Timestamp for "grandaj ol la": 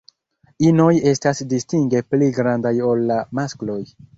2.39-3.23